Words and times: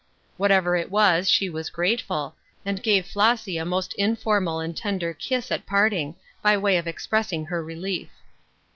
Whatever 0.35 0.75
it 0.75 0.89
was 0.89 1.29
she 1.29 1.47
was 1.47 1.69
grateful, 1.69 2.35
and 2.65 2.81
gave 2.81 3.05
Flossy 3.05 3.57
a 3.59 3.63
most 3.65 3.93
informal 3.99 4.59
and 4.59 4.75
tender 4.75 5.13
kiss 5.13 5.51
at 5.51 5.67
part 5.67 5.93
ing, 5.93 6.15
by 6.41 6.57
way 6.57 6.77
of 6.77 6.87
expressing 6.87 7.45
her 7.45 7.63
relief. 7.63 8.09